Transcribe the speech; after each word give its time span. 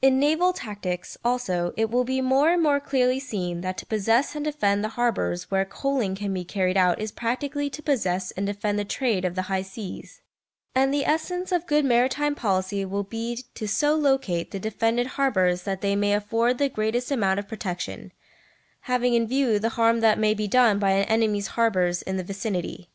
In 0.00 0.20
naval 0.20 0.52
tactics, 0.52 1.18
also, 1.24 1.72
it 1.76 1.90
will 1.90 2.04
be 2.04 2.20
more 2.20 2.50
and 2.50 2.62
more 2.62 2.78
clearly 2.78 3.18
seen 3.18 3.62
that 3.62 3.76
to 3.78 3.86
possess 3.86 4.36
and 4.36 4.44
defend 4.44 4.84
the 4.84 4.90
harbours 4.90 5.50
where 5.50 5.64
coaling 5.64 6.14
can 6.14 6.32
be 6.32 6.44
carried 6.44 6.76
out 6.76 7.00
is 7.00 7.10
practically 7.10 7.68
to 7.70 7.82
possess 7.82 8.30
and 8.30 8.46
defend 8.46 8.78
the 8.78 8.84
trade 8.84 9.24
of 9.24 9.34
the 9.34 9.50
high 9.50 9.62
seas; 9.62 10.20
and 10.72 10.94
the 10.94 11.04
essence 11.04 11.50
of 11.50 11.66
good 11.66 11.84
maritime 11.84 12.36
policy 12.36 12.84
will 12.84 13.02
be 13.02 13.42
to 13.56 13.66
so 13.66 13.96
locate 13.96 14.52
the 14.52 14.60
defended 14.60 15.08
harbours 15.18 15.64
that 15.64 15.80
they 15.80 15.96
may 15.96 16.14
afford 16.14 16.58
the 16.58 16.68
greatest 16.68 17.10
amount 17.10 17.40
of 17.40 17.48
protection, 17.48 18.12
having 18.82 19.14
in 19.14 19.26
view 19.26 19.58
the 19.58 19.70
harm 19.70 19.98
that 19.98 20.16
may 20.16 20.32
be 20.32 20.46
done 20.46 20.78
by 20.78 20.90
an 20.92 21.08
enemy's 21.08 21.48
harbours 21.58 22.02
in 22.02 22.16
the 22.16 22.22
vicinity. 22.22 22.88